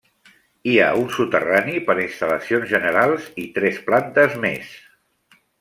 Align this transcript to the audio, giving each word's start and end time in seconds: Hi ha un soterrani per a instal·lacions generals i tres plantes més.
Hi 0.71 0.71
ha 0.79 0.87
un 1.01 1.11
soterrani 1.17 1.83
per 1.91 1.95
a 1.97 2.01
instal·lacions 2.05 2.73
generals 2.73 3.31
i 3.45 3.49
tres 3.59 3.81
plantes 3.91 4.43
més. 4.49 4.77